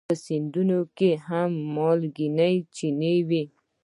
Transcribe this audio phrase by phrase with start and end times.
[0.09, 3.43] په سیندونو کې هم مالګینې چینې وي.